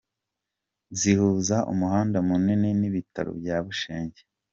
Zihuza 0.99 1.57
umuhanda 1.73 2.17
munini 2.27 2.69
n’ibitaro 2.79 3.31
bya 3.39 3.57
Bushenge! 3.65 4.21